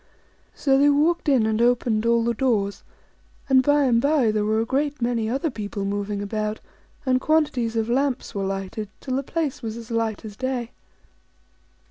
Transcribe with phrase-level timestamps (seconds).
[0.55, 2.81] So they walked in and opened all the doors;
[3.47, 6.59] and by and by there were a great many other people moving about,
[7.05, 10.71] and quantities of lamps were lighted, till the place was as light as day.